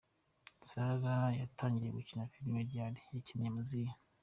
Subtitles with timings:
[0.67, 3.93] Sarah yatangiye gukina filime ryari, yakinnye mu zihe?.